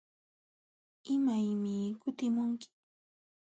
¿Imaymi 1.13 1.75
kutimunki? 2.01 2.69